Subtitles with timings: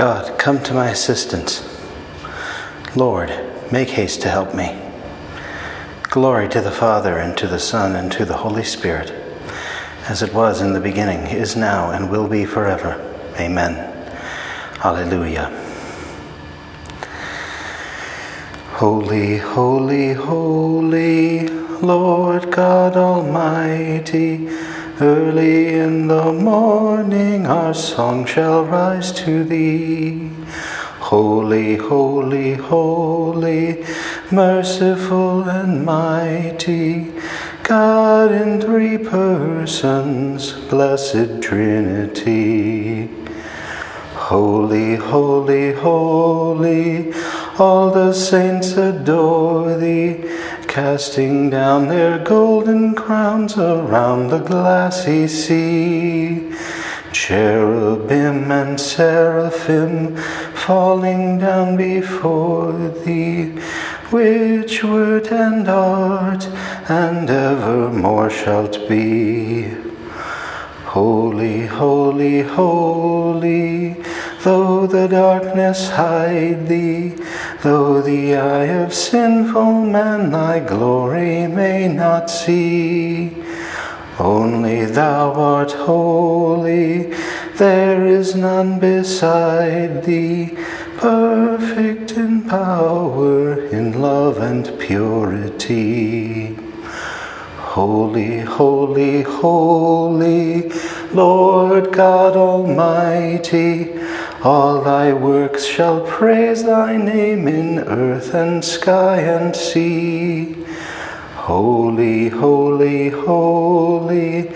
[0.00, 1.78] God, come to my assistance.
[2.96, 3.28] Lord,
[3.70, 4.80] make haste to help me.
[6.04, 9.10] Glory to the Father, and to the Son, and to the Holy Spirit,
[10.08, 12.94] as it was in the beginning, is now, and will be forever.
[13.38, 13.74] Amen.
[14.82, 15.50] Alleluia.
[18.76, 21.46] Holy, holy, holy,
[21.82, 24.48] Lord God Almighty,
[25.00, 30.30] early in the morning our song shall rise to thee.
[30.98, 33.84] Holy, holy, holy,
[34.30, 37.12] merciful and mighty,
[37.62, 43.08] God in three persons, blessed Trinity.
[44.14, 47.12] Holy, holy, holy,
[47.58, 50.24] all the saints adore thee,
[50.70, 56.54] casting down their golden crowns around the glassy sea.
[57.10, 60.14] Cherubim and seraphim
[60.54, 62.72] falling down before
[63.04, 63.46] thee,
[64.10, 66.46] which wert and art,
[66.88, 69.74] and evermore shalt be.
[70.84, 73.96] Holy, holy, holy,
[74.42, 77.14] though the darkness hide thee,
[77.62, 83.36] though the eye of sinful man thy glory may not see.
[84.18, 87.14] Only thou art holy,
[87.56, 90.56] there is none beside thee,
[90.96, 96.56] perfect in power, in love and purity.
[97.58, 100.70] Holy, holy, holy,
[101.12, 103.92] Lord God Almighty,
[104.42, 110.56] all thy works shall praise thy name in earth and sky and sea.
[111.34, 114.50] Holy, holy, holy,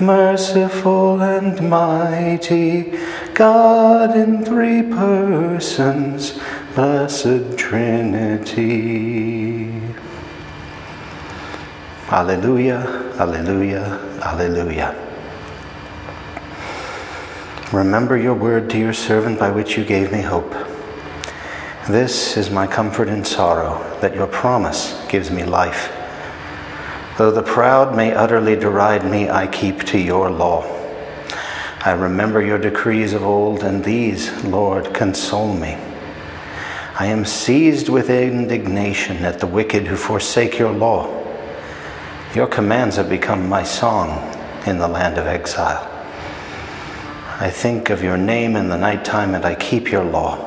[0.00, 2.98] merciful and mighty,
[3.34, 6.36] God in three persons,
[6.74, 8.58] blessed Trinity.
[12.10, 15.07] Alleluia, alleluia, alleluia.
[17.72, 20.52] Remember your word to your servant by which you gave me hope.
[21.86, 25.92] This is my comfort in sorrow, that your promise gives me life.
[27.18, 30.62] Though the proud may utterly deride me, I keep to your law.
[31.84, 35.76] I remember your decrees of old, and these, Lord, console me.
[36.98, 41.06] I am seized with indignation at the wicked who forsake your law.
[42.34, 44.34] Your commands have become my song
[44.66, 45.97] in the land of exile.
[47.40, 50.44] I think of your name in the nighttime and I keep your law.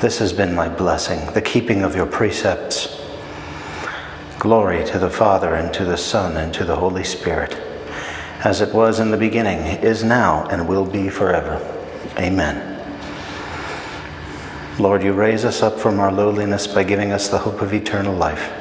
[0.00, 3.00] This has been my blessing, the keeping of your precepts.
[4.38, 7.54] Glory to the Father, and to the Son, and to the Holy Spirit,
[8.44, 11.56] as it was in the beginning, is now, and will be forever.
[12.18, 12.74] Amen.
[14.78, 18.14] Lord, you raise us up from our lowliness by giving us the hope of eternal
[18.14, 18.52] life.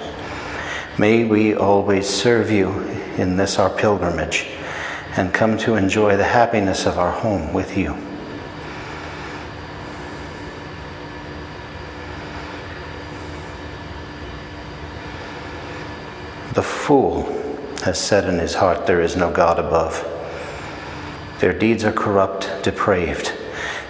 [0.98, 2.80] May we always serve you
[3.18, 4.55] in this our pilgrimage
[5.18, 7.96] and come to enjoy the happiness of our home with you.
[16.54, 17.24] The fool
[17.84, 20.04] has said in his heart, There is no God above.
[21.40, 23.34] Their deeds are corrupt, depraved.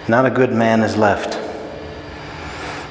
[0.08, 1.42] Not a good man is left.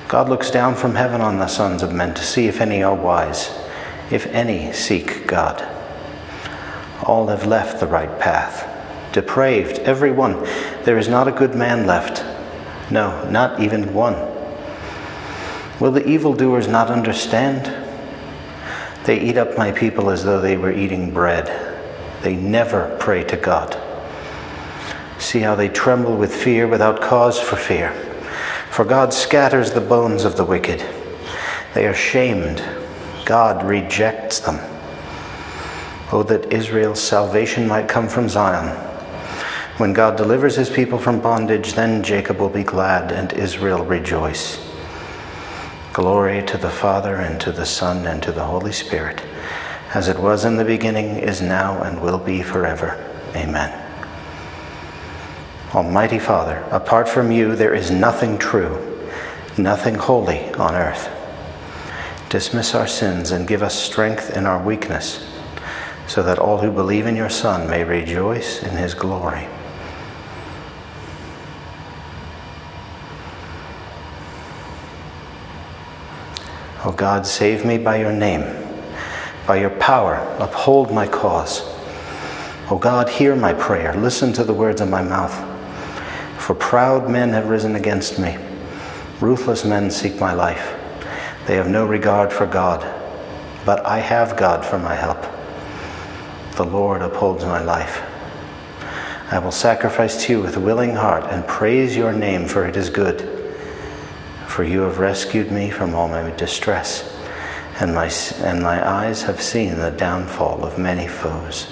[0.07, 2.95] God looks down from heaven on the sons of men to see if any are
[2.95, 3.51] wise,
[4.11, 5.74] if any seek God.
[7.03, 8.71] All have left the right path.
[9.13, 10.43] Depraved, every one.
[10.83, 12.23] There is not a good man left.
[12.91, 14.15] No, not even one.
[15.79, 17.65] Will the evildoers not understand?
[19.05, 21.47] They eat up my people as though they were eating bread.
[22.23, 23.79] They never pray to God.
[25.19, 27.91] See how they tremble with fear without cause for fear.
[28.69, 30.83] For God scatters the bones of the wicked.
[31.73, 32.63] They are shamed.
[33.25, 34.74] God rejects them.
[36.15, 38.69] Oh, that Israel's salvation might come from Zion.
[39.75, 44.65] When God delivers his people from bondage, then Jacob will be glad and Israel rejoice.
[45.91, 49.23] Glory to the Father, and to the Son, and to the Holy Spirit,
[49.93, 52.95] as it was in the beginning, is now, and will be forever.
[53.35, 53.73] Amen.
[55.73, 59.01] Almighty Father, apart from you, there is nothing true,
[59.57, 61.09] nothing holy on earth.
[62.29, 65.34] Dismiss our sins and give us strength in our weakness,
[66.07, 69.47] so that all who believe in your Son may rejoice in his glory.
[76.85, 78.43] O oh God, save me by your name.
[79.47, 81.61] By your power, uphold my cause.
[81.61, 83.95] O oh God, hear my prayer.
[83.95, 85.33] Listen to the words of my mouth.
[86.39, 88.37] For proud men have risen against me.
[89.19, 90.79] Ruthless men seek my life.
[91.47, 92.81] They have no regard for God.
[93.65, 95.34] But I have God for my help.
[96.55, 98.01] The Lord upholds my life.
[99.29, 102.77] I will sacrifice to you with a willing heart and praise your name, for it
[102.77, 103.27] is good.
[104.47, 107.13] For you have rescued me from all my distress,
[107.81, 111.67] and my, and my eyes have seen the downfall of many foes.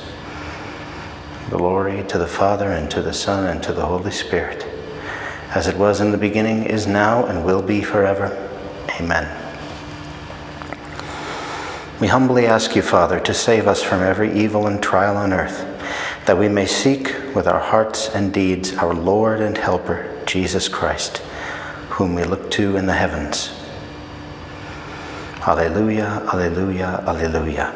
[1.50, 4.68] Glory to the Father, and to the Son, and to the Holy Spirit,
[5.52, 8.36] as it was in the beginning, is now, and will be forever.
[9.00, 9.43] Amen.
[12.04, 15.60] We humbly ask you, Father, to save us from every evil and trial on earth,
[16.26, 21.20] that we may seek with our hearts and deeds our Lord and Helper, Jesus Christ,
[21.92, 23.58] whom we look to in the heavens.
[25.48, 27.74] Alleluia, alleluia, alleluia.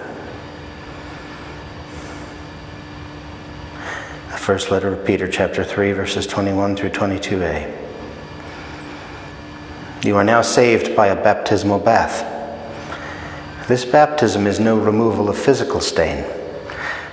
[4.31, 7.73] The first letter of Peter, chapter 3, verses 21 through 22a.
[10.03, 12.36] You are now saved by a baptismal bath.
[13.67, 16.23] This baptism is no removal of physical stain,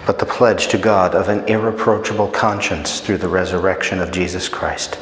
[0.07, 4.97] but the pledge to God of an irreproachable conscience through the resurrection of Jesus Christ.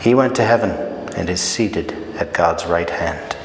[0.00, 0.70] He went to heaven
[1.16, 3.36] and is seated at God's right hand.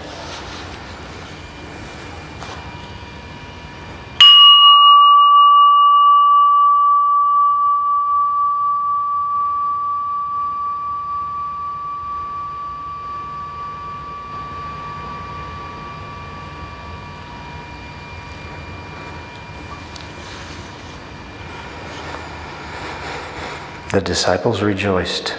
[23.96, 25.34] The disciples rejoiced,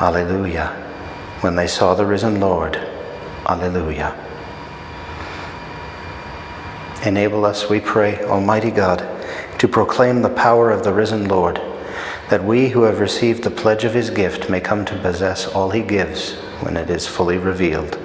[0.00, 0.70] Alleluia,
[1.40, 2.74] when they saw the risen Lord.
[3.46, 4.12] Alleluia.
[7.04, 9.06] Enable us, we pray, Almighty God,
[9.60, 11.60] to proclaim the power of the risen Lord,
[12.28, 15.70] that we who have received the pledge of his gift may come to possess all
[15.70, 18.00] he gives when it is fully revealed.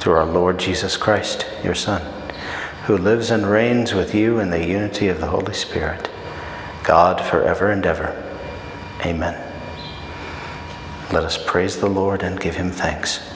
[0.00, 2.02] Through our Lord Jesus Christ, your Son,
[2.86, 6.10] who lives and reigns with you in the unity of the Holy Spirit,
[6.82, 8.26] God forever and ever.
[9.04, 9.34] Amen.
[11.12, 13.29] Let us praise the Lord and give him thanks.